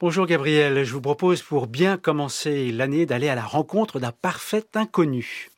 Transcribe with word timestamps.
Bonjour 0.00 0.24
Gabriel, 0.24 0.82
je 0.82 0.94
vous 0.94 1.02
propose 1.02 1.42
pour 1.42 1.66
bien 1.66 1.98
commencer 1.98 2.72
l'année 2.72 3.04
d'aller 3.04 3.28
à 3.28 3.34
la 3.34 3.44
rencontre 3.44 4.00
d'un 4.00 4.12
parfait 4.12 4.64
inconnu. 4.74 5.50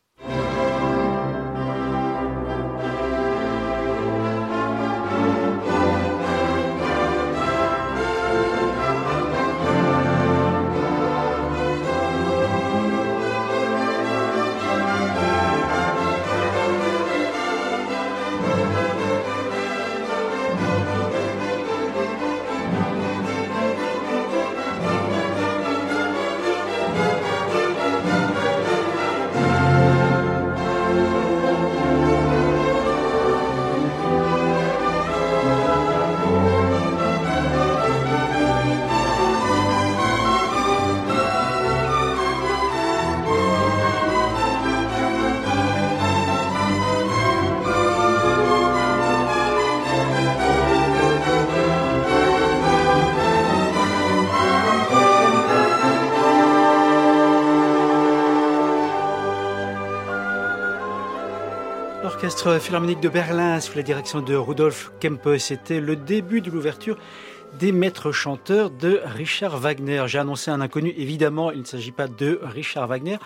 L'Orchestre 62.44 62.66
philharmonique 62.66 62.98
de 62.98 63.08
Berlin, 63.08 63.60
sous 63.60 63.76
la 63.76 63.84
direction 63.84 64.20
de 64.20 64.34
Rudolf 64.34 64.90
Kempe, 65.00 65.38
c'était 65.38 65.78
le 65.78 65.94
début 65.94 66.40
de 66.40 66.50
l'ouverture 66.50 66.98
des 67.60 67.70
maîtres 67.70 68.10
chanteurs 68.10 68.70
de 68.70 69.00
Richard 69.04 69.58
Wagner. 69.58 70.02
J'ai 70.08 70.18
annoncé 70.18 70.50
un 70.50 70.60
inconnu, 70.60 70.92
évidemment, 70.96 71.52
il 71.52 71.60
ne 71.60 71.64
s'agit 71.64 71.92
pas 71.92 72.08
de 72.08 72.40
Richard 72.42 72.88
Wagner, 72.88 73.18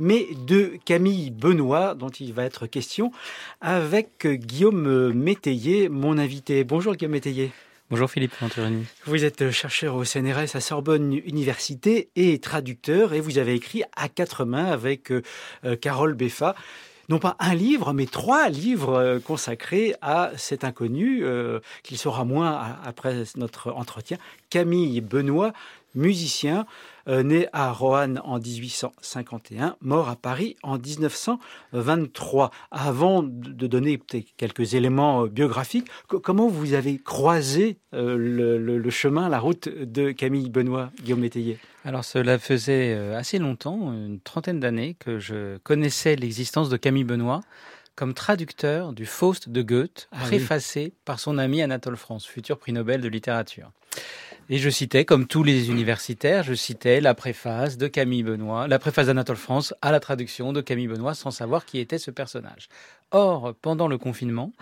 mais 0.00 0.26
de 0.44 0.72
Camille 0.84 1.30
Benoît, 1.30 1.94
dont 1.94 2.08
il 2.08 2.32
va 2.32 2.42
être 2.42 2.66
question, 2.66 3.12
avec 3.60 4.26
Guillaume 4.26 5.12
Métayer, 5.12 5.88
mon 5.88 6.18
invité. 6.18 6.64
Bonjour 6.64 6.96
Guillaume 6.96 7.12
Métayer. 7.12 7.52
Bonjour 7.90 8.10
Philippe 8.10 8.32
Venturini. 8.40 8.86
Vous 9.04 9.24
êtes 9.24 9.52
chercheur 9.52 9.94
au 9.94 10.04
CNRS 10.04 10.56
à 10.56 10.60
Sorbonne 10.60 11.12
Université 11.12 12.08
et 12.16 12.40
traducteur, 12.40 13.12
et 13.12 13.20
vous 13.20 13.38
avez 13.38 13.54
écrit 13.54 13.84
à 13.94 14.08
quatre 14.08 14.44
mains 14.44 14.66
avec 14.66 15.12
euh, 15.12 15.22
Carole 15.80 16.14
Beffa 16.14 16.56
non 17.08 17.18
pas 17.18 17.36
un 17.38 17.54
livre, 17.54 17.92
mais 17.92 18.06
trois 18.06 18.48
livres 18.48 18.94
euh, 18.94 19.18
consacrés 19.20 19.94
à 20.02 20.30
cet 20.36 20.64
inconnu, 20.64 21.20
euh, 21.24 21.60
qu'il 21.82 21.98
sera 21.98 22.24
moins 22.24 22.76
après 22.84 23.24
notre 23.36 23.72
entretien, 23.72 24.18
Camille 24.50 25.00
Benoît, 25.00 25.52
musicien, 25.94 26.66
né 27.06 27.48
à 27.52 27.72
Roanne 27.72 28.20
en 28.24 28.38
1851, 28.38 29.76
mort 29.80 30.08
à 30.08 30.16
Paris 30.16 30.56
en 30.62 30.78
1923. 30.78 32.50
Avant 32.70 33.22
de 33.22 33.66
donner 33.66 34.00
quelques 34.36 34.74
éléments 34.74 35.26
biographiques, 35.26 35.88
comment 36.08 36.48
vous 36.48 36.74
avez 36.74 36.98
croisé 36.98 37.78
le, 37.92 38.90
chemin, 38.90 39.28
la 39.28 39.38
route 39.38 39.68
de 39.68 40.12
Camille 40.12 40.50
Benoît, 40.50 40.90
Guillaume 41.02 41.20
Métayer? 41.20 41.58
Alors 41.84 42.04
cela 42.04 42.38
faisait 42.38 42.94
euh, 42.94 43.18
assez 43.18 43.38
longtemps, 43.38 43.92
une 43.92 44.18
trentaine 44.20 44.58
d'années, 44.58 44.96
que 44.98 45.18
je 45.18 45.58
connaissais 45.58 46.16
l'existence 46.16 46.70
de 46.70 46.78
Camille 46.78 47.04
Benoît 47.04 47.42
comme 47.94 48.14
traducteur 48.14 48.92
du 48.92 49.06
Faust 49.06 49.48
de 49.48 49.62
Goethe, 49.62 50.08
ah 50.10 50.18
préfacé 50.22 50.92
par 51.04 51.20
son 51.20 51.38
ami 51.38 51.62
Anatole 51.62 51.96
France, 51.96 52.26
futur 52.26 52.58
prix 52.58 52.72
Nobel 52.72 53.00
de 53.00 53.08
littérature. 53.08 53.70
Et 54.50 54.58
je 54.58 54.68
citais, 54.68 55.06
comme 55.06 55.26
tous 55.26 55.42
les 55.42 55.70
universitaires, 55.70 56.42
je 56.42 56.52
citais 56.52 57.00
la 57.00 57.14
préface 57.14 57.78
de 57.78 57.88
Camille 57.88 58.22
Benoît, 58.22 58.68
la 58.68 58.78
préface 58.78 59.06
d'Anatole 59.06 59.36
France 59.36 59.72
à 59.80 59.90
la 59.90 60.00
traduction 60.00 60.52
de 60.52 60.60
Camille 60.60 60.86
Benoît 60.86 61.14
sans 61.14 61.30
savoir 61.30 61.64
qui 61.64 61.78
était 61.78 61.96
ce 61.96 62.10
personnage. 62.10 62.68
Or, 63.10 63.54
pendant 63.62 63.88
le 63.88 63.96
confinement, 63.96 64.52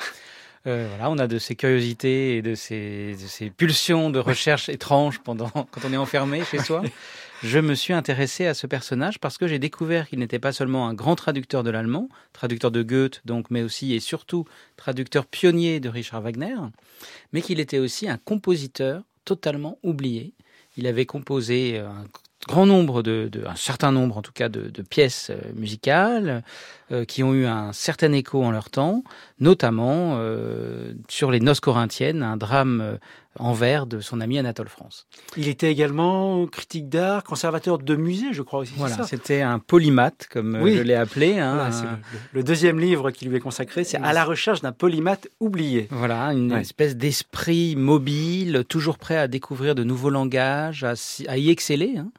euh, 0.68 0.86
voilà, 0.88 1.10
on 1.10 1.18
a 1.18 1.26
de 1.26 1.38
ces 1.40 1.56
curiosités 1.56 2.36
et 2.36 2.42
de 2.42 2.54
ces, 2.54 3.16
de 3.20 3.26
ces 3.26 3.50
pulsions 3.50 4.10
de 4.10 4.20
recherche 4.20 4.68
étranges 4.68 5.18
pendant 5.18 5.48
quand 5.48 5.80
on 5.84 5.92
est 5.92 5.96
enfermé 5.96 6.44
chez 6.44 6.60
soi. 6.60 6.82
Je 7.42 7.58
me 7.58 7.74
suis 7.74 7.92
intéressé 7.92 8.46
à 8.46 8.54
ce 8.54 8.68
personnage 8.68 9.18
parce 9.18 9.36
que 9.36 9.48
j'ai 9.48 9.58
découvert 9.58 10.08
qu'il 10.08 10.20
n'était 10.20 10.38
pas 10.38 10.52
seulement 10.52 10.86
un 10.86 10.94
grand 10.94 11.16
traducteur 11.16 11.64
de 11.64 11.70
l'allemand, 11.70 12.08
traducteur 12.32 12.70
de 12.70 12.84
Goethe 12.84 13.20
donc, 13.24 13.50
mais 13.50 13.62
aussi 13.62 13.94
et 13.94 14.00
surtout 14.00 14.44
traducteur 14.76 15.26
pionnier 15.26 15.80
de 15.80 15.88
Richard 15.88 16.20
Wagner, 16.20 16.54
mais 17.32 17.42
qu'il 17.42 17.58
était 17.58 17.80
aussi 17.80 18.08
un 18.08 18.16
compositeur 18.16 19.02
totalement 19.24 19.78
oublié. 19.82 20.34
Il 20.76 20.86
avait 20.86 21.06
composé 21.06 21.78
un 21.78 22.06
grand 22.48 22.66
nombre 22.66 23.02
de, 23.02 23.30
un 23.46 23.56
certain 23.56 23.92
nombre 23.92 24.18
en 24.18 24.22
tout 24.22 24.32
cas 24.32 24.48
de, 24.48 24.82
pièces 24.82 25.30
euh, 25.30 25.52
musicales 25.54 26.42
euh, 26.90 27.04
qui 27.04 27.22
ont 27.22 27.34
eu 27.34 27.46
un 27.46 27.72
certain 27.72 28.12
écho 28.12 28.42
en 28.42 28.50
leur 28.50 28.70
temps, 28.70 29.04
notamment 29.38 30.16
euh, 30.16 30.92
sur 31.08 31.30
les 31.30 31.40
noces 31.40 31.60
corinthiennes, 31.60 32.22
un 32.22 32.36
drame 32.36 32.98
euh, 33.40 33.42
en 33.42 33.52
vers 33.52 33.86
de 33.86 34.00
son 34.00 34.20
ami 34.20 34.38
Anatole 34.38 34.68
France. 34.68 35.06
Il 35.36 35.48
était 35.48 35.70
également 35.70 36.46
critique 36.46 36.88
d'art, 36.88 37.24
conservateur 37.24 37.78
de 37.78 37.96
musée, 37.96 38.32
je 38.32 38.42
crois 38.42 38.60
aussi. 38.60 38.74
Voilà, 38.76 39.02
c'était 39.04 39.42
un 39.42 39.58
polymathe, 39.58 40.28
comme 40.30 40.66
je 40.66 40.82
l'ai 40.82 40.94
appelé. 40.94 41.38
Hein, 41.38 41.70
le, 42.32 42.42
deuxième 42.42 42.78
livre 42.78 43.10
qui 43.10 43.26
lui 43.26 43.36
est 43.36 43.40
consacré, 43.40 43.84
c'est 43.84 43.98
À 43.98 44.12
la 44.12 44.24
recherche 44.24 44.60
d'un 44.60 44.72
polymathe 44.72 45.28
oublié. 45.40 45.88
Voilà, 45.90 46.32
une 46.32 46.52
espèce 46.52 46.96
d'esprit 46.96 47.76
mobile, 47.76 48.64
toujours 48.68 48.98
prêt 48.98 49.16
à 49.16 49.28
découvrir 49.28 49.74
de 49.74 49.84
nouveaux 49.84 50.10
langages, 50.10 50.84
à, 50.84 50.94
à 51.28 51.36
y 51.36 51.50
exceller. 51.50 51.96
Hein. 51.98 52.10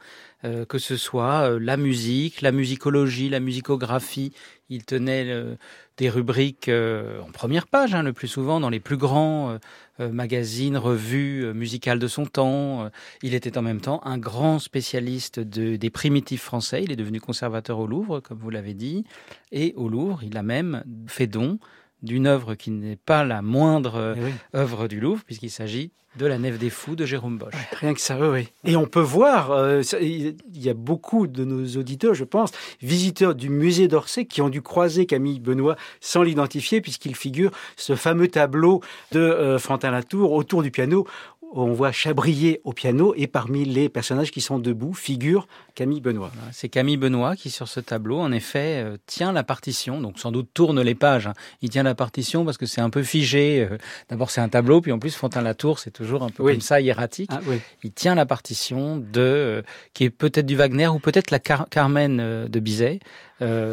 Euh, 0.45 0.65
que 0.65 0.77
ce 0.77 0.97
soit 0.97 1.51
euh, 1.51 1.59
la 1.59 1.77
musique, 1.77 2.41
la 2.41 2.51
musicologie, 2.51 3.29
la 3.29 3.39
musicographie. 3.39 4.33
Il 4.67 4.83
tenait 4.83 5.25
euh, 5.29 5.55
des 5.95 6.09
rubriques 6.09 6.69
en 6.69 7.31
première 7.31 7.67
page, 7.67 7.93
hein, 7.95 8.03
le 8.03 8.11
plus 8.11 8.27
souvent, 8.27 8.59
dans 8.59 8.69
les 8.69 8.79
plus 8.79 8.97
grands 8.97 9.59
magazines, 9.99 10.75
revues 10.75 11.53
musicales 11.53 11.99
de 11.99 12.07
son 12.07 12.25
temps. 12.25 12.89
Il 13.21 13.35
était 13.35 13.59
en 13.59 13.61
même 13.61 13.79
temps 13.79 14.01
un 14.03 14.17
grand 14.17 14.57
spécialiste 14.57 15.39
de, 15.39 15.75
des 15.75 15.89
primitifs 15.91 16.41
français. 16.41 16.83
Il 16.83 16.91
est 16.91 16.95
devenu 16.95 17.21
conservateur 17.21 17.77
au 17.77 17.85
Louvre, 17.85 18.21
comme 18.21 18.39
vous 18.39 18.49
l'avez 18.49 18.73
dit. 18.73 19.05
Et 19.51 19.73
au 19.75 19.87
Louvre, 19.87 20.23
il 20.23 20.35
a 20.35 20.41
même 20.41 20.83
fait 21.05 21.27
don 21.27 21.59
d'une 22.03 22.27
œuvre 22.27 22.55
qui 22.55 22.71
n'est 22.71 22.95
pas 22.97 23.23
la 23.23 23.41
moindre 23.41 24.15
eh 24.17 24.57
œuvre 24.57 24.87
du 24.87 24.99
Louvre, 24.99 25.23
puisqu'il 25.25 25.49
s'agit 25.49 25.91
de 26.15 26.25
la 26.27 26.37
Nef 26.37 26.59
des 26.59 26.69
Fous 26.69 26.95
de 26.95 27.05
Jérôme 27.05 27.37
Bosch. 27.37 27.53
rien 27.79 27.93
que 27.93 28.01
ça, 28.01 28.17
oui. 28.29 28.47
Et 28.65 28.75
on 28.75 28.85
peut 28.85 29.01
voir, 29.01 29.51
euh, 29.51 29.81
il 29.99 30.35
y 30.53 30.69
a 30.69 30.73
beaucoup 30.73 31.27
de 31.27 31.43
nos 31.43 31.65
auditeurs, 31.79 32.13
je 32.13 32.23
pense, 32.23 32.51
visiteurs 32.81 33.33
du 33.33 33.49
musée 33.49 33.87
d'Orsay 33.87 34.25
qui 34.25 34.41
ont 34.41 34.49
dû 34.49 34.61
croiser 34.61 35.05
Camille 35.05 35.39
Benoît 35.39 35.75
sans 36.01 36.21
l'identifier, 36.21 36.81
puisqu'il 36.81 37.15
figure 37.15 37.51
ce 37.77 37.95
fameux 37.95 38.27
tableau 38.27 38.81
de 39.11 39.19
euh, 39.19 39.57
Fantin 39.57 39.91
Latour 39.91 40.33
autour 40.33 40.61
du 40.61 40.71
piano 40.71 41.07
on 41.55 41.71
voit 41.71 41.91
Chabrier 41.91 42.61
au 42.63 42.73
piano 42.73 43.13
et 43.15 43.27
parmi 43.27 43.63
les 43.63 43.87
personnages 43.87 44.31
qui 44.31 44.41
sont 44.41 44.57
debout 44.59 44.93
figure 44.93 45.47
Camille 45.75 46.01
Benoît. 46.01 46.31
C'est 46.51 46.69
Camille 46.69 46.97
Benoît 46.97 47.35
qui, 47.35 47.50
sur 47.50 47.67
ce 47.67 47.79
tableau, 47.79 48.19
en 48.19 48.31
effet, 48.31 48.84
euh, 48.84 48.97
tient 49.07 49.31
la 49.31 49.44
partition, 49.44 50.01
donc 50.01 50.19
sans 50.19 50.31
doute 50.31 50.50
tourne 50.53 50.79
les 50.81 50.94
pages. 50.94 51.28
Hein. 51.28 51.34
Il 51.61 51.69
tient 51.69 51.84
la 51.84 51.95
partition 51.95 52.45
parce 52.45 52.57
que 52.57 52.67
c'est 52.67 52.81
un 52.81 52.91
peu 52.91 53.01
figé. 53.01 53.67
Euh, 53.69 53.78
d'abord, 54.09 54.29
c'est 54.29 54.41
un 54.41 54.50
tableau, 54.50 54.81
puis 54.81 54.91
en 54.91 55.00
plus, 55.00 55.16
Fontaine-Latour, 55.16 55.79
c'est 55.79 55.91
toujours 55.91 56.23
un 56.23 56.29
peu 56.29 56.44
comme 56.44 56.62
ça, 56.62 56.79
hiératique. 56.79 57.31
Ah, 57.33 57.39
Il 57.83 57.91
tient 57.91 58.13
la 58.13 58.28
partition 58.28 58.97
de, 58.97 59.03
euh, 59.17 59.62
qui 59.94 60.03
est 60.03 60.09
peut-être 60.12 60.45
du 60.45 60.56
Wagner 60.56 60.88
ou 60.88 61.00
peut-être 61.00 61.31
la 61.31 61.39
Carmen 61.39 62.47
de 62.47 62.59
Bizet. 62.59 63.00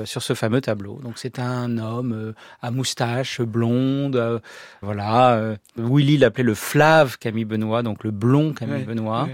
sur 0.05 0.23
ce 0.23 0.35
fameux 0.35 0.61
tableau. 0.61 0.99
Donc 1.05 1.19
c'est 1.19 1.39
un 1.39 1.79
homme 1.79 2.35
à 2.61 2.71
moustache 2.73 3.41
blonde, 3.41 4.41
voilà. 4.83 5.55
Willy 5.77 6.19
l'appelait 6.19 6.43
le 6.43 6.55
flave 6.55 7.19
Camille 7.19 7.45
Benoît, 7.45 7.85
donc 7.85 8.03
le 8.03 8.11
blond 8.11 8.53
Camille 8.53 8.83
Benoît 8.83 9.29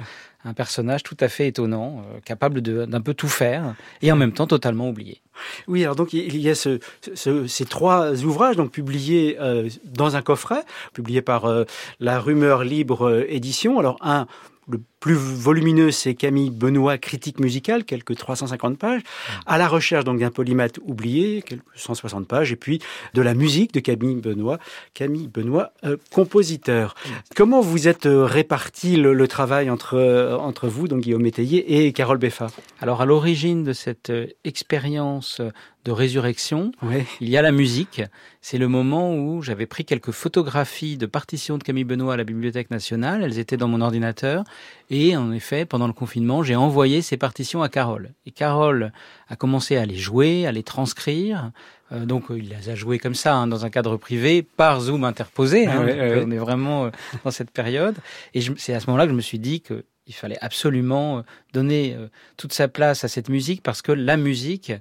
un 0.47 0.55
personnage 0.55 1.03
tout 1.03 1.17
à 1.21 1.29
fait 1.29 1.49
étonnant, 1.49 1.99
euh, 1.99 2.21
capable 2.25 2.61
d'un 2.61 3.01
peu 3.01 3.15
tout 3.15 3.29
faire 3.29 3.75
et 4.01 4.13
en 4.13 4.17
même 4.17 4.33
temps 4.33 4.47
totalement 4.47 4.89
oublié. 4.89 5.21
Oui, 5.67 5.83
alors 5.83 5.97
donc 5.97 6.13
il 6.13 6.37
y 6.37 6.49
a 6.49 6.55
ce, 6.55 6.79
ces 7.15 7.65
trois 7.67 8.25
ouvrages 8.25 8.57
donc 8.57 8.71
publiés 8.71 9.37
euh, 9.41 9.69
dans 9.85 10.17
un 10.17 10.23
coffret, 10.23 10.65
publié 10.95 11.21
par 11.21 11.45
euh, 11.45 11.65
la 12.01 12.21
Rumeur 12.21 12.65
Libre 12.65 13.25
Édition. 13.29 13.79
Alors 13.79 13.99
un 14.01 14.27
le 14.69 14.81
plus 15.07 15.15
volumineux, 15.15 15.93
c'est 15.93 16.15
Camille 16.17 16.51
Benoît, 16.51 16.99
critique 16.99 17.39
musicale, 17.39 17.85
quelques 17.85 18.17
350 18.17 18.77
pages. 18.77 19.03
À 19.47 19.57
la 19.57 19.69
recherche 19.69 20.03
donc 20.03 20.19
d'un 20.19 20.33
polymath 20.33 20.81
oublié, 20.85 21.43
quelques 21.43 21.63
160 21.77 22.27
pages. 22.27 22.51
Et 22.51 22.57
puis 22.57 22.81
de 23.15 23.23
la 23.23 23.35
musique 23.35 23.73
de 23.73 23.79
Camille 23.79 24.17
Benoît, 24.17 24.59
Camille 24.95 25.29
Benoît, 25.29 25.71
euh, 25.85 25.97
compositeur. 26.11 26.97
Comment 27.37 27.61
vous 27.61 27.87
êtes 27.87 28.07
euh, 28.07 28.25
réparti 28.25 28.97
le, 28.97 29.29
travail 29.29 29.71
entre, 29.71 29.95
euh, 29.95 30.37
entre 30.37 30.67
vous, 30.67 30.89
donc 30.89 31.03
Guillaume 31.03 31.23
Métayer 31.23 31.87
et 31.87 31.93
Carole 31.93 32.19
Beffa? 32.19 32.49
Alors 32.81 33.01
à 33.01 33.07
l'origine 33.07 33.63
de 33.63 33.73
cette 33.73 34.13
expérience 34.43 35.41
de 35.87 35.93
résurrection, 35.93 36.73
il 37.21 37.29
y 37.29 37.37
a 37.37 37.43
la 37.43 37.53
musique. 37.53 38.03
C'est 38.41 38.59
le 38.59 38.67
moment 38.67 39.15
où 39.15 39.41
j'avais 39.41 39.67
pris 39.67 39.85
quelques 39.85 40.11
photographies 40.11 40.97
de 40.97 41.07
partitions 41.07 41.59
de 41.59 41.63
Camille 41.63 41.85
Benoît 41.85 42.15
à 42.15 42.17
la 42.17 42.25
Bibliothèque 42.25 42.73
nationale. 42.73 43.23
Elles 43.23 43.39
étaient 43.39 43.57
dans 43.57 43.69
mon 43.69 43.81
ordinateur. 43.81 44.43
Et 44.91 44.96
en 45.17 45.33
effet, 45.33 45.65
pendant 45.65 45.87
le 45.87 45.93
confinement, 45.93 46.43
j'ai 46.43 46.57
envoyé 46.57 47.03
ces 47.03 47.17
partitions 47.17 47.63
à 47.63 47.69
Carole. 47.69 48.11
Et 48.25 48.31
Carole 48.31 48.93
a 49.29 49.37
commencé 49.37 49.77
à 49.77 49.85
les 49.85 49.97
jouer, 49.97 50.47
à 50.47 50.53
les 50.53 50.63
transcrire. 50.63 51.51
Euh, 51.93 52.05
donc 52.05 52.25
il 52.31 52.49
les 52.49 52.69
a 52.69 52.75
jouées 52.75 52.99
comme 52.99 53.15
ça, 53.15 53.35
hein, 53.35 53.47
dans 53.47 53.65
un 53.65 53.71
cadre 53.71 53.97
privé, 53.97 54.43
par 54.43 54.81
Zoom 54.81 55.05
interposé. 55.05 55.67
Hein. 55.67 55.87
On 56.27 56.31
est 56.31 56.39
vraiment 56.39 56.87
euh, 56.87 56.91
dans 57.25 57.31
cette 57.31 57.51
période. 57.51 57.97
Et 58.35 58.41
c'est 58.57 58.75
à 58.75 58.81
ce 58.81 58.87
moment-là 58.87 59.05
que 59.05 59.13
je 59.13 59.17
me 59.17 59.23
suis 59.23 59.39
dit 59.39 59.61
que 59.61 59.85
il 60.09 60.15
fallait 60.15 60.39
absolument 60.41 61.19
euh, 61.19 61.23
donner 61.53 61.97
toute 62.37 62.53
sa 62.53 62.69
place 62.69 63.03
à 63.03 63.09
cette 63.09 63.29
musique 63.29 63.63
parce 63.63 63.83
que 63.83 63.91
la 63.91 64.17
musique 64.17 64.73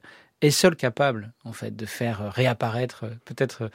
est 0.41 0.51
seul 0.51 0.75
capable, 0.75 1.33
en 1.43 1.53
fait, 1.53 1.75
de 1.75 1.85
faire 1.85 2.21
euh, 2.21 2.29
réapparaître 2.29 3.05
euh, 3.05 3.15
peut-être 3.25 3.63
euh, 3.63 3.69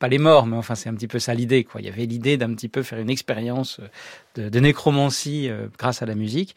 pas 0.00 0.08
les 0.08 0.18
morts, 0.18 0.46
mais 0.46 0.56
enfin 0.56 0.74
c'est 0.74 0.88
un 0.88 0.94
petit 0.94 1.06
peu 1.06 1.20
ça 1.20 1.34
l'idée. 1.34 1.62
Quoi. 1.62 1.80
Il 1.80 1.86
y 1.86 1.90
avait 1.90 2.06
l'idée 2.06 2.36
d'un 2.36 2.52
petit 2.54 2.68
peu 2.68 2.82
faire 2.82 2.98
une 2.98 3.10
expérience 3.10 3.80
de, 4.34 4.48
de 4.48 4.60
nécromancie 4.60 5.48
grâce 5.78 6.02
à 6.02 6.06
la 6.06 6.16
musique. 6.16 6.56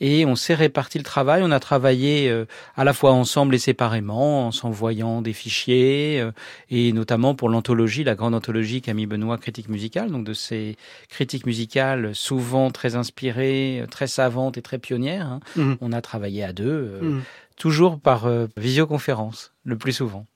Et 0.00 0.24
on 0.24 0.36
s'est 0.36 0.54
réparti 0.54 0.96
le 0.98 1.04
travail. 1.04 1.42
On 1.44 1.50
a 1.50 1.60
travaillé 1.60 2.44
à 2.76 2.84
la 2.84 2.92
fois 2.92 3.12
ensemble 3.12 3.54
et 3.54 3.58
séparément, 3.58 4.46
en 4.46 4.52
s'envoyant 4.52 5.22
des 5.22 5.32
fichiers, 5.32 6.26
et 6.70 6.92
notamment 6.92 7.34
pour 7.34 7.48
l'anthologie, 7.48 8.04
la 8.04 8.14
grande 8.14 8.34
anthologie 8.34 8.80
Camille 8.80 9.06
Benoît, 9.06 9.38
critique 9.38 9.68
musicale. 9.68 10.10
Donc 10.10 10.24
de 10.24 10.32
ces 10.32 10.76
critiques 11.08 11.46
musicales 11.46 12.14
souvent 12.14 12.70
très 12.70 12.96
inspirées, 12.96 13.84
très 13.90 14.06
savantes 14.06 14.56
et 14.56 14.62
très 14.62 14.78
pionnières. 14.78 15.26
Hein. 15.26 15.40
Mmh. 15.56 15.74
On 15.80 15.92
a 15.92 16.00
travaillé 16.00 16.44
à 16.44 16.52
deux. 16.52 17.00
Mmh 17.02 17.22
toujours 17.56 18.00
par 18.00 18.26
euh, 18.26 18.46
visioconférence, 18.56 19.52
le 19.64 19.76
plus 19.76 19.92
souvent. 19.92 20.26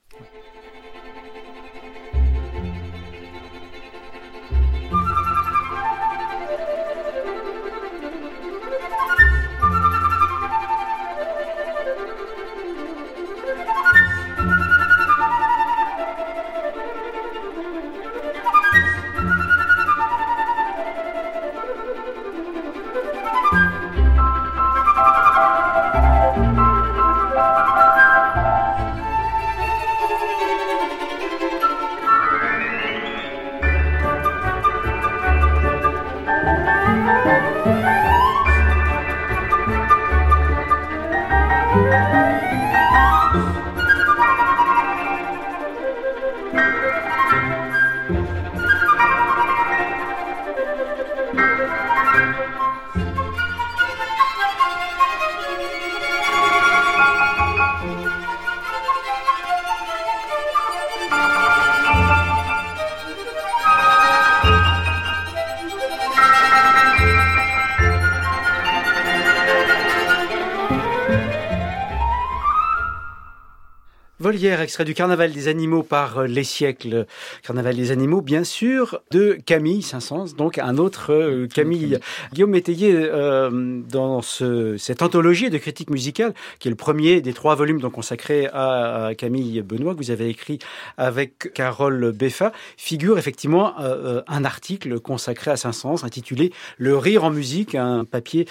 Volière, 74.21 74.59
extrait 74.59 74.83
du 74.83 74.93
Carnaval 74.93 75.31
des 75.31 75.47
animaux 75.47 75.81
par 75.81 76.17
euh, 76.17 76.27
Les 76.27 76.43
siècles. 76.43 77.05
Carnaval 77.41 77.77
des 77.77 77.91
animaux, 77.91 78.19
bien 78.19 78.43
sûr, 78.43 78.99
de 79.11 79.37
Camille 79.45 79.81
Saint-Saëns, 79.81 80.35
donc 80.35 80.57
un 80.57 80.77
autre 80.77 81.13
euh, 81.13 81.47
Camille. 81.47 81.99
Guillaume 82.33 82.49
Métayer, 82.49 82.93
euh, 82.93 83.79
dans 83.89 84.21
ce, 84.21 84.75
cette 84.75 85.03
anthologie 85.03 85.49
de 85.49 85.57
critique 85.57 85.89
musicale, 85.89 86.33
qui 86.59 86.67
est 86.67 86.69
le 86.69 86.75
premier 86.75 87.21
des 87.21 87.31
trois 87.31 87.55
volumes 87.55 87.79
donc 87.79 87.93
consacrés 87.93 88.49
à, 88.51 89.11
Camille 89.17 89.61
Benoît, 89.61 89.93
que 89.93 89.99
vous 89.99 90.11
avez 90.11 90.27
écrit 90.27 90.59
avec 90.97 91.53
Carole 91.53 92.11
Beffa, 92.11 92.51
figure 92.75 93.17
effectivement 93.17 93.75
un 93.79 94.43
article 94.43 94.99
consacré 94.99 95.51
à 95.51 95.55
Saint-Saëns, 95.55 96.03
intitulé 96.03 96.51
Le 96.77 96.97
rire 96.97 97.23
en 97.23 97.31
musique, 97.31 97.75
un 97.75 98.03
papier 98.03 98.47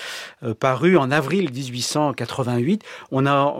paru 0.60 0.96
en 0.96 1.10
avril 1.10 1.50
1888. 1.52 2.82
On 3.10 3.26
a 3.26 3.54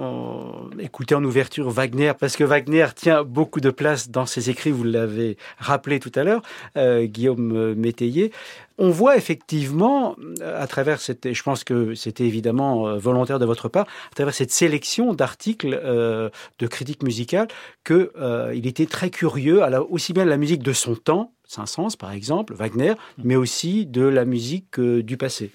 écouté 0.80 1.14
en 1.14 1.22
ouverture 1.22 1.68
Wagner 1.70 1.97
parce 2.18 2.36
que 2.36 2.44
Wagner 2.44 2.86
tient 2.94 3.24
beaucoup 3.24 3.60
de 3.60 3.70
place 3.70 4.10
dans 4.10 4.26
ses 4.26 4.50
écrits, 4.50 4.70
vous 4.70 4.84
l'avez 4.84 5.36
rappelé 5.58 5.98
tout 5.98 6.12
à 6.14 6.22
l'heure, 6.22 6.42
euh, 6.76 7.06
Guillaume 7.06 7.74
Métayer. 7.74 8.32
On 8.78 8.90
voit 8.90 9.16
effectivement, 9.16 10.14
à 10.44 10.66
travers 10.68 11.00
cette, 11.00 11.32
je 11.32 11.42
pense 11.42 11.64
que 11.64 11.94
c'était 11.94 12.24
évidemment 12.24 12.86
euh, 12.86 12.98
volontaire 12.98 13.40
de 13.40 13.44
votre 13.44 13.68
part, 13.68 13.86
à 14.12 14.14
travers 14.14 14.32
cette 14.32 14.52
sélection 14.52 15.12
d'articles 15.12 15.78
euh, 15.82 16.30
de 16.60 16.66
critique 16.68 17.02
musicale, 17.02 17.48
que 17.82 18.12
il 18.54 18.66
était 18.66 18.86
très 18.86 19.10
curieux, 19.10 19.62
à 19.62 19.82
aussi 19.82 20.12
bien 20.12 20.24
de 20.24 20.30
la 20.30 20.36
musique 20.36 20.62
de 20.62 20.72
son 20.72 20.94
temps, 20.94 21.32
Saint-Saëns 21.44 21.96
par 21.98 22.12
exemple, 22.12 22.54
Wagner, 22.54 22.94
mais 23.22 23.36
aussi 23.36 23.86
de 23.86 24.02
la 24.02 24.24
musique 24.24 24.80
du 24.80 25.16
passé. 25.16 25.50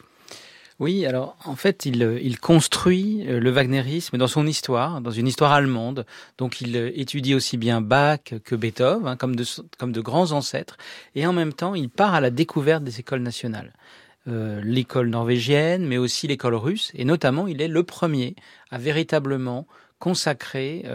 Oui, 0.80 1.06
alors 1.06 1.38
en 1.46 1.56
fait, 1.56 1.86
il, 1.86 2.04
euh, 2.04 2.34
construit 2.42 3.26
euh, 3.28 3.40
le 3.40 3.52
wagnérisme 3.52 4.18
dans 4.18 4.28
son 4.28 4.48
histoire, 4.48 5.02
dans 5.02 5.12
une 5.12 5.28
histoire 5.28 5.52
allemande. 5.52 6.06
Donc 6.38 6.62
il 6.62 6.76
euh, 6.76 6.92
étudie 6.96 7.36
aussi 7.36 7.58
bien 7.58 7.80
Bach 7.80 8.34
que 8.44 8.56
Beethoven, 8.56 9.08
hein, 9.08 9.16
comme, 9.16 9.36
de, 9.36 9.46
comme 9.78 9.92
de 9.92 10.02
grands 10.02 10.32
ancêtres, 10.32 10.78
et 11.16 11.28
en 11.28 11.34
même 11.34 11.54
temps, 11.54 11.76
il 11.76 11.90
part 11.90 12.16
à 12.16 12.22
la 12.22 12.32
découverte 12.32 12.84
des 12.84 13.00
écoles 13.00 13.22
nationales. 13.22 13.74
l'école 14.26 15.10
norvégienne, 15.10 15.86
mais 15.86 15.98
aussi 15.98 16.28
l'école 16.28 16.56
russe, 16.56 16.92
et 16.96 17.06
notamment, 17.06 17.46
il 17.48 17.62
est 17.62 17.68
le 17.68 17.84
premier 17.84 18.36
à 18.72 18.78
véritablement 18.78 19.68
consacrer 20.00 20.86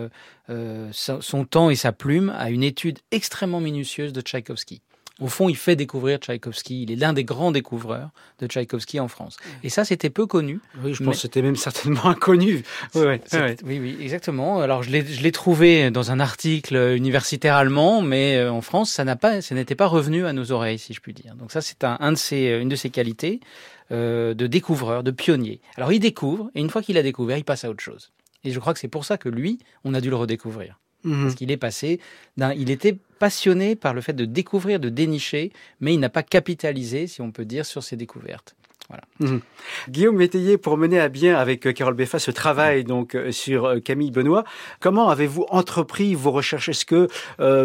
son 0.92 1.44
temps 1.44 1.68
et 1.68 1.76
sa 1.76 1.92
plume 1.92 2.30
à 2.30 2.50
une 2.50 2.62
étude 2.62 3.00
extrêmement 3.10 3.60
minutieuse 3.60 4.14
de 4.14 4.22
Tchaïkovski. 4.22 4.80
Au 5.20 5.26
fond, 5.26 5.48
il 5.48 5.56
fait 5.56 5.74
découvrir 5.74 6.18
Tchaïkovski. 6.18 6.84
Il 6.84 6.92
est 6.92 6.96
l'un 6.96 7.12
des 7.12 7.24
grands 7.24 7.50
découvreurs 7.50 8.10
de 8.38 8.46
Tchaïkovski 8.46 9.00
en 9.00 9.08
France. 9.08 9.36
Et 9.64 9.68
ça, 9.68 9.84
c'était 9.84 10.10
peu 10.10 10.26
connu. 10.26 10.60
Oui, 10.82 10.94
je 10.94 11.02
pense 11.02 11.16
que 11.16 11.20
c'était 11.22 11.42
même 11.42 11.56
certainement 11.56 12.04
inconnu. 12.06 12.62
Oui, 12.94 13.18
oui, 13.64 13.96
exactement. 14.00 14.60
Alors, 14.60 14.82
je 14.82 14.90
l'ai 14.90 15.32
trouvé 15.32 15.90
dans 15.90 16.12
un 16.12 16.20
article 16.20 16.94
universitaire 16.96 17.56
allemand, 17.56 18.00
mais 18.00 18.36
euh, 18.36 18.52
en 18.52 18.60
France, 18.60 18.90
ça 18.90 19.04
n'a 19.04 19.16
pas, 19.16 19.42
ça 19.42 19.54
n'était 19.54 19.74
pas 19.74 19.86
revenu 19.86 20.24
à 20.24 20.32
nos 20.32 20.52
oreilles, 20.52 20.78
si 20.78 20.94
je 20.94 21.00
puis 21.00 21.12
dire. 21.12 21.34
Donc 21.34 21.50
ça, 21.50 21.60
c'est 21.60 21.82
un, 21.82 22.12
de 22.12 22.16
ses, 22.16 22.58
une 22.60 22.68
de 22.68 22.76
ses 22.76 22.90
qualités 22.90 23.40
euh, 23.90 24.34
de 24.34 24.46
découvreur, 24.46 25.02
de 25.02 25.10
pionnier. 25.10 25.60
Alors, 25.76 25.92
il 25.92 26.00
découvre, 26.00 26.50
et 26.54 26.60
une 26.60 26.70
fois 26.70 26.82
qu'il 26.82 26.96
a 26.96 27.02
découvert, 27.02 27.38
il 27.38 27.44
passe 27.44 27.64
à 27.64 27.70
autre 27.70 27.82
chose. 27.82 28.12
Et 28.44 28.52
je 28.52 28.60
crois 28.60 28.72
que 28.72 28.78
c'est 28.78 28.88
pour 28.88 29.04
ça 29.04 29.18
que 29.18 29.28
lui, 29.28 29.58
on 29.84 29.94
a 29.94 30.00
dû 30.00 30.10
le 30.10 30.16
redécouvrir. 30.16 30.78
Mhm. 31.04 31.22
Parce 31.22 31.34
qu'il 31.34 31.50
est 31.50 31.56
passé 31.56 32.00
il 32.56 32.70
était 32.70 32.96
passionné 33.18 33.74
par 33.74 33.94
le 33.94 34.00
fait 34.00 34.12
de 34.12 34.24
découvrir, 34.24 34.78
de 34.78 34.88
dénicher, 34.88 35.52
mais 35.80 35.94
il 35.94 36.00
n'a 36.00 36.08
pas 36.08 36.22
capitalisé, 36.22 37.06
si 37.06 37.20
on 37.20 37.32
peut 37.32 37.44
dire, 37.44 37.66
sur 37.66 37.82
ses 37.82 37.96
découvertes. 37.96 38.54
Voilà. 38.88 39.02
Mhm. 39.20 39.40
Guillaume 39.90 40.16
Métayer, 40.16 40.56
pour 40.56 40.78
mener 40.78 40.98
à 40.98 41.10
bien 41.10 41.36
avec 41.36 41.66
euh, 41.66 41.72
Carole 41.72 41.92
Beffa 41.92 42.18
ce 42.18 42.30
travail 42.30 42.84
donc 42.84 43.14
euh, 43.14 43.32
sur 43.32 43.66
euh, 43.66 43.80
Camille 43.80 44.10
Benoît, 44.10 44.44
comment 44.80 45.10
avez-vous 45.10 45.44
entrepris 45.50 46.14
vos 46.14 46.30
recherches? 46.30 46.70
Est-ce 46.70 46.86
que 46.86 47.06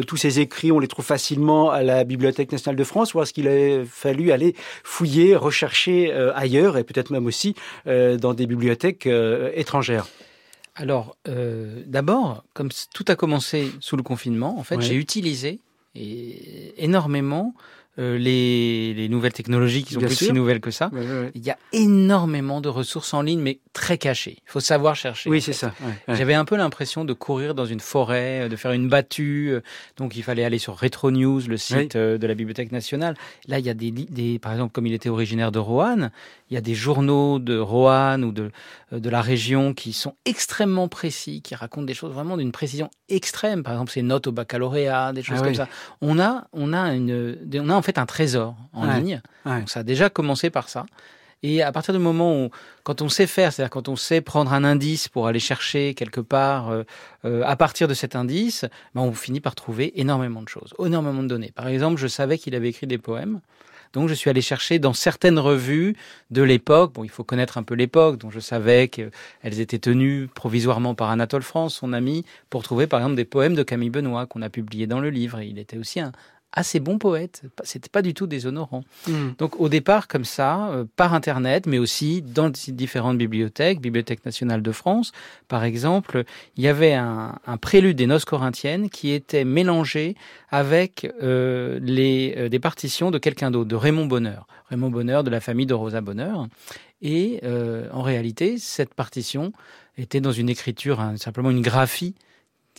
tous 0.02 0.18
ces 0.18 0.42
écrits, 0.42 0.74
on 0.74 0.80
les 0.80 0.90
trouve 0.90 1.06
facilement 1.06 1.72
à 1.72 1.82
la 1.82 2.04
Bibliothèque 2.04 2.52
nationale 2.52 2.75
de 2.75 2.84
France 2.84 3.13
ou 3.13 3.22
est-ce 3.22 3.32
qu'il 3.32 3.48
a 3.48 3.86
fallu 3.90 4.32
aller 4.32 4.54
fouiller, 4.84 5.36
rechercher 5.36 6.12
ailleurs 6.36 6.78
et 6.78 6.84
peut-être 6.84 7.12
même 7.12 7.25
aussi 7.25 7.56
dans 7.86 8.34
des 8.34 8.46
bibliothèques 8.46 9.08
étrangères? 9.56 10.08
Alors, 10.75 11.18
euh, 11.27 11.84
d'abord, 11.86 12.44
comme 12.53 12.70
tout 12.94 13.06
a 13.08 13.15
commencé 13.15 13.72
sous 13.80 13.96
le 13.96 14.03
confinement, 14.03 14.58
en 14.58 14.63
fait, 14.63 14.82
j'ai 14.82 14.96
utilisé 14.96 15.60
énormément 15.96 17.53
euh, 18.00 18.18
les, 18.18 18.94
les, 18.96 19.08
nouvelles 19.08 19.34
technologies 19.34 19.84
qui 19.84 19.94
sont 19.94 20.00
plus 20.00 20.16
si 20.16 20.34
nouvelles 20.34 20.62
que 20.62 20.72
ça. 20.72 20.90
Il 21.36 21.46
y 21.46 21.52
a 21.52 21.58
énormément 21.72 22.60
de 22.60 22.70
ressources 22.70 23.14
en 23.14 23.22
ligne, 23.22 23.40
mais 23.40 23.60
très 23.74 23.98
cachées. 23.98 24.38
Il 24.48 24.52
faut 24.52 24.60
savoir 24.60 24.96
chercher. 24.96 25.30
Oui, 25.30 25.42
c'est 25.42 25.54
ça. 25.54 25.74
J'avais 26.08 26.34
un 26.34 26.46
peu 26.46 26.56
l'impression 26.56 27.06
de 27.06 27.14
courir 27.14 27.54
dans 27.54 27.66
une 27.66 27.80
forêt, 27.80 28.50
de 28.50 28.56
faire 28.56 28.72
une 28.72 28.90
battue. 28.90 29.54
Donc, 29.98 30.16
il 30.16 30.24
fallait 30.24 30.44
aller 30.44 30.58
sur 30.58 30.80
Retro 30.80 31.12
News, 31.12 31.42
le 31.48 31.58
site 31.58 31.96
de 31.96 32.28
la 32.28 32.34
Bibliothèque 32.34 32.72
nationale. 32.72 33.16
Là, 33.48 33.60
il 33.60 33.66
y 33.66 33.70
a 33.70 33.74
des, 33.74 33.92
des, 33.92 34.40
par 34.40 34.52
exemple, 34.54 34.72
comme 34.74 34.88
il 34.88 34.94
était 34.94 35.10
originaire 35.10 35.52
de 35.52 35.60
Roanne, 35.60 36.12
il 36.50 36.56
y 36.56 36.58
a 36.58 36.62
des 36.62 36.76
journaux 36.76 37.40
de 37.40 37.58
Roanne 37.58 38.24
ou 38.24 38.32
de, 38.32 38.52
de 38.92 39.10
la 39.10 39.22
région 39.22 39.74
qui 39.74 39.94
sont 39.94 40.16
extrêmement 40.26 40.88
précis, 40.88 41.42
qui 41.42 41.56
racontent 41.56 41.86
des 41.86 41.94
choses 41.94 42.12
vraiment 42.12 42.38
d'une 42.38 42.52
précision 42.52 42.90
extrême. 43.10 43.64
Par 43.64 43.74
exemple, 43.74 43.92
ces 43.92 44.02
notes 44.02 44.28
au 44.28 44.32
baccalauréat, 44.32 45.14
des 45.14 45.24
choses 45.24 45.40
ah 45.42 45.44
comme 45.44 45.56
ça. 45.56 45.68
On 46.02 46.20
a, 46.20 46.48
on 46.54 46.74
a 46.74 46.94
une, 46.94 47.38
on 47.56 47.70
a 47.70 47.74
en 47.74 47.82
fait 47.84 48.00
un 48.00 48.08
trésor 48.08 48.56
en 48.74 48.92
ligne. 48.92 49.22
Donc 49.46 49.70
ça 49.70 49.82
a 49.82 49.84
déjà 49.84 50.10
commencé 50.10 50.50
par 50.50 50.70
ça. 50.70 50.86
Et 51.44 51.62
à 51.62 51.72
partir 51.74 51.94
du 51.94 52.00
moment 52.00 52.46
où, 52.46 52.50
quand 52.84 53.02
on 53.02 53.10
sait 53.10 53.28
faire, 53.28 53.52
c'est-à-dire 53.52 53.70
quand 53.70 53.90
on 53.90 53.98
sait 53.98 54.22
prendre 54.22 54.54
un 54.54 54.63
indice 54.63 55.10
pour 55.10 55.28
aller 55.28 55.40
chercher 55.40 55.94
quelque 55.94 56.22
part, 56.22 56.70
euh, 56.70 56.84
euh, 57.25 57.44
à 57.46 57.58
partir 57.58 57.90
de 57.90 57.94
cet 57.94 58.16
indice, 58.16 58.66
ben 58.96 59.02
on 59.02 59.12
finit 59.12 59.42
par 59.42 59.54
trouver 59.54 60.00
énormément 60.00 60.42
de 60.42 60.48
choses, 60.48 60.74
énormément 60.84 61.22
de 61.22 61.28
données. 61.28 61.52
Par 61.54 61.68
exemple, 61.68 62.00
je 62.00 62.08
savais 62.08 62.38
qu'il 62.38 62.56
avait 62.56 62.70
écrit 62.70 62.88
des 62.88 62.98
poèmes. 62.98 63.42
Donc 63.92 64.10
je 64.10 64.16
suis 64.16 64.30
allé 64.30 64.42
chercher 64.42 64.80
dans 64.80 64.94
certaines 64.94 65.38
revues 65.38 65.96
de 66.32 66.42
l'époque, 66.42 66.94
bon 66.94 67.04
il 67.04 67.12
faut 67.12 67.24
connaître 67.24 67.60
un 67.60 67.63
peu 67.63 67.75
l'époque, 67.75 68.18
dont 68.18 68.32
je 68.32 68.40
savais 68.40 68.88
qu'elles 68.88 69.12
étaient 69.44 69.78
tenues 69.78 70.28
provisoirement 70.34 70.96
par 70.96 71.12
Anatole 71.12 71.44
France, 71.44 71.75
son 71.75 71.94
ami, 71.94 72.25
pour 72.50 72.63
trouver 72.63 72.88
par 72.88 73.02
exemple 73.02 73.16
des 73.16 73.25
poèmes 73.25 73.54
de 73.54 73.62
Camille 73.62 73.92
Benoît 73.92 74.25
qu'on 74.25 74.42
a 74.42 74.50
publiés 74.50 74.88
dans 74.88 75.00
le 75.00 75.12
livre. 75.12 75.42
Et 75.42 75.46
il 75.46 75.60
était 75.60 75.78
aussi 75.78 76.00
un, 76.00 76.12
assez 76.54 76.80
bons 76.80 77.00
poètes. 77.00 77.42
C'était 77.64 77.90
pas 77.90 78.02
du 78.02 78.14
tout 78.14 78.28
déshonorant. 78.28 78.84
Hmm. 79.08 79.32
Donc 79.40 79.60
au 79.60 79.70
départ, 79.70 80.08
comme 80.08 80.24
ça, 80.24 80.70
euh, 80.70 80.86
par 80.96 81.14
Internet, 81.14 81.66
mais 81.66 81.80
aussi 81.80 82.22
dans 82.22 82.50
différentes 82.50 83.18
bibliothèques, 83.18 83.82
Bibliothèque 83.82 84.24
nationale 84.26 84.62
de 84.62 84.72
France, 84.72 85.12
par 85.48 85.64
exemple, 85.64 86.24
il 86.56 86.64
y 86.64 86.68
avait 86.68 86.94
un, 86.94 87.40
prélude 87.60 87.98
des 87.98 88.08
noces 88.08 88.26
corinthiennes 88.26 88.90
qui 88.90 89.12
était 89.12 89.46
mélangé 89.46 90.16
avec 90.50 91.12
euh, 91.22 91.80
les, 91.82 92.36
euh, 92.38 92.50
des 92.50 92.60
partitions 92.60 93.10
de 93.10 93.18
quelqu'un 93.18 93.52
d'autre, 93.52 93.68
de 93.68 93.76
Raymond 93.76 94.06
Bonheur. 94.06 94.48
Raymond 94.70 94.92
Bonheur 94.92 95.24
de 95.24 95.30
la 95.30 95.40
famille 95.40 95.66
de 95.66 95.74
Rosa 95.74 96.02
Bonheur. 96.02 96.48
Et 97.02 97.42
en 97.92 98.02
réalité, 98.02 98.58
cette 98.58 98.94
partition 98.94 99.52
était 99.98 100.22
dans 100.22 100.32
une 100.32 100.48
écriture, 100.48 101.04
simplement 101.18 101.52
une 101.52 101.62
graphie 101.62 102.16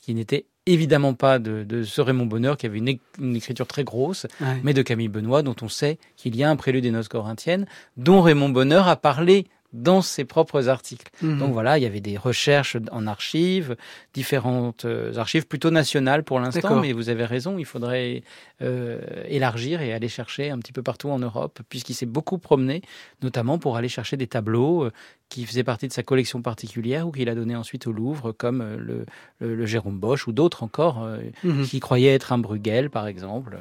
qui 0.00 0.14
n'était 0.14 0.46
évidemment 0.66 1.14
pas 1.14 1.38
de, 1.38 1.82
ce 1.84 2.00
Raymond 2.00 2.26
Bonheur 2.26 2.56
qui 2.56 2.66
avait 2.66 2.78
une, 2.78 3.36
écriture 3.36 3.66
très 3.66 3.84
grosse, 3.84 4.26
mais 4.62 4.74
de 4.74 4.82
Camille 4.82 5.08
Benoît 5.08 5.42
dont 5.42 5.56
on 5.62 5.68
sait 5.68 5.98
qu'il 6.16 6.36
y 6.36 6.44
a 6.44 6.50
un 6.50 6.56
prélude 6.56 6.82
des 6.82 6.90
noces 6.90 7.08
corinthiennes, 7.08 7.66
dont 7.96 8.22
Raymond 8.22 8.48
Bonheur 8.48 8.88
a 8.88 8.96
parlé 8.96 9.46
dans 9.74 10.02
ses 10.02 10.24
propres 10.24 10.68
articles. 10.68 11.10
Mhm. 11.20 11.38
Donc 11.38 11.52
voilà, 11.52 11.78
il 11.78 11.82
y 11.82 11.86
avait 11.86 12.00
des 12.00 12.16
recherches 12.16 12.76
en 12.92 13.06
archives, 13.08 13.76
différentes 14.14 14.84
euh, 14.84 15.16
archives 15.16 15.46
plutôt 15.46 15.70
nationales 15.70 16.22
pour 16.22 16.38
l'instant, 16.38 16.80
mais 16.80 16.92
vous 16.92 17.08
avez 17.08 17.24
raison, 17.24 17.58
il 17.58 17.64
faudrait 17.64 18.22
euh, 18.62 19.00
élargir 19.28 19.82
et 19.82 19.92
aller 19.92 20.08
chercher 20.08 20.50
un 20.50 20.58
petit 20.60 20.72
peu 20.72 20.82
partout 20.82 21.10
en 21.10 21.18
Europe, 21.18 21.60
puisqu'il 21.68 21.94
s'est 21.94 22.06
beaucoup 22.06 22.38
promené, 22.38 22.82
notamment 23.22 23.58
pour 23.58 23.76
aller 23.76 23.88
chercher 23.88 24.16
des 24.16 24.28
tableaux 24.28 24.84
euh, 24.84 24.92
qui 25.28 25.44
faisaient 25.44 25.64
partie 25.64 25.88
de 25.88 25.92
sa 25.92 26.04
collection 26.04 26.40
particulière 26.40 27.08
ou 27.08 27.10
qu'il 27.10 27.28
a 27.28 27.34
donné 27.34 27.56
ensuite 27.56 27.88
au 27.88 27.92
Louvre, 27.92 28.30
comme 28.30 28.76
le, 28.76 29.04
le, 29.40 29.66
Jérôme 29.66 29.98
Bosch 29.98 30.28
ou 30.28 30.32
d'autres 30.32 30.62
encore, 30.62 31.08
mhm. 31.42 31.64
qui 31.64 31.80
croyaient 31.80 32.14
être 32.14 32.32
un 32.32 32.38
Bruegel, 32.38 32.90
par 32.90 33.08
exemple 33.08 33.58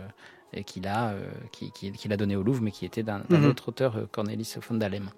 qu'il 0.62 0.88
a, 0.88 1.10
euh, 1.10 1.22
qu'il 1.51 2.13
a 2.13 2.17
donné 2.17 2.36
au 2.36 2.43
Louvre, 2.43 2.62
mais 2.62 2.72
qui 2.72 2.86
était 2.86 3.03
d'un 3.03 3.24
mhm. 3.29 3.45
autre 3.45 3.69
auteur, 3.69 3.95
euh, 3.98 4.07
Cornelis 4.12 4.55
von 4.67 4.75
Dalem. 4.75 5.10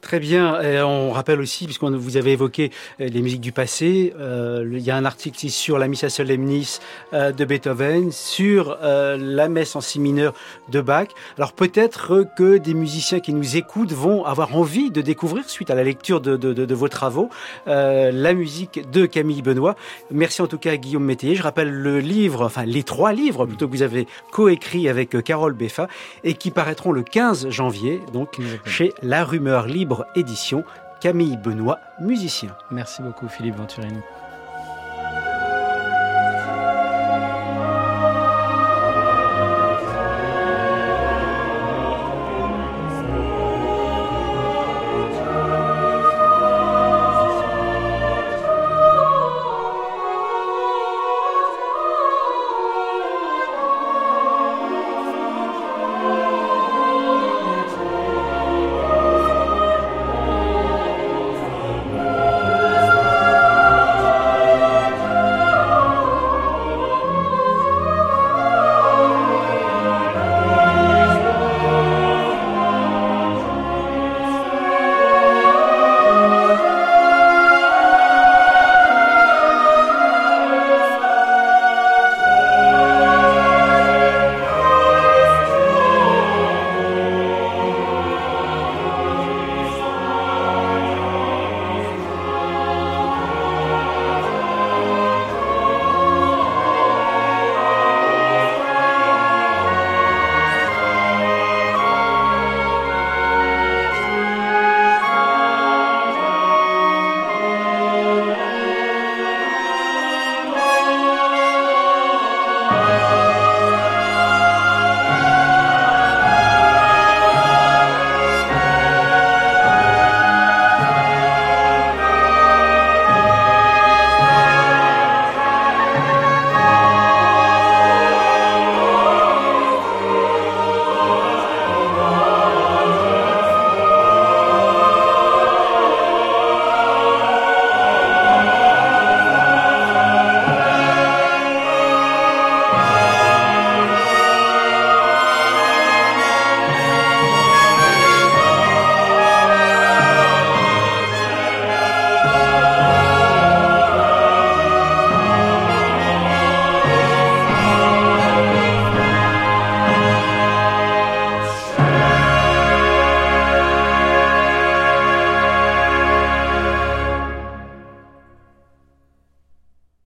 Très 0.00 0.18
bien. 0.18 0.60
Et 0.62 0.82
on 0.82 1.12
rappelle 1.12 1.40
aussi, 1.40 1.66
puisque 1.66 1.84
vous 1.84 2.16
avez 2.16 2.32
évoqué 2.32 2.72
euh, 3.00 3.06
les 3.06 3.22
musiques 3.22 3.40
du 3.40 3.52
passé, 3.52 4.12
il 4.18 4.78
y 4.78 4.90
a 4.90 4.96
un 4.96 5.04
article 5.04 5.48
sur 5.48 5.78
la 5.78 5.86
Missa 5.86 6.08
Solemnis 6.08 6.80
de 7.12 7.44
Beethoven, 7.44 8.10
sur 8.10 8.76
la 8.80 9.48
messe 9.48 9.76
en 9.76 9.80
si 9.80 10.00
mineur 10.00 10.34
de 10.70 10.80
Bach. 10.80 11.08
Alors 11.36 11.52
peut-être 11.52 12.26
que 12.36 12.58
des 12.58 12.74
musiciens 12.74 13.20
qui 13.20 13.32
nous 13.32 13.56
écoutent 13.56 13.92
vont 13.92 14.24
avoir 14.24 14.56
envie 14.56 14.90
de 14.90 15.00
découvrir, 15.00 15.48
suite 15.48 15.70
à 15.70 15.74
la 15.74 15.84
lecture 15.84 16.20
de, 16.20 16.36
de 16.36 16.74
vos 16.74 16.88
travaux, 16.88 17.30
la 17.66 18.34
musique 18.34 18.90
de 18.90 19.06
Camille 19.06 19.42
Benoît. 19.42 19.76
Merci 20.10 20.42
en 20.42 20.46
tout 20.46 20.58
cas 20.58 20.72
à 20.72 20.76
Guillaume 20.76 21.04
Métayer. 21.04 21.34
Je 21.36 21.42
rappelle 21.42 21.70
le 21.70 22.00
livre, 22.00 22.44
enfin 22.44 22.64
les 22.64 22.82
trois 22.82 23.12
livres 23.12 23.46
plutôt 23.46 23.66
que 23.68 23.72
vous 23.72 23.82
avez 23.82 24.06
coécrit 24.30 24.79
avec 24.88 25.14
euh, 25.14 25.22
Carole 25.22 25.52
Beffa 25.52 25.88
et 26.24 26.34
qui 26.34 26.50
paraîtront 26.50 26.92
le 26.92 27.02
15 27.02 27.50
janvier, 27.50 28.00
donc 28.12 28.38
chez 28.64 28.92
La 29.02 29.24
Rumeur 29.24 29.66
Libre 29.66 30.06
Édition. 30.14 30.64
Camille 31.00 31.38
Benoît, 31.38 31.78
musicien. 32.00 32.54
Merci 32.70 33.00
beaucoup 33.02 33.26
Philippe 33.28 33.56
Venturini. 33.56 34.00